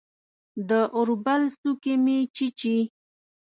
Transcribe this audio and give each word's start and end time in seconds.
د 0.69 0.71
اوربل 0.97 1.41
څوکې 1.61 1.93
مې 2.03 2.17
چیچي 2.35 2.77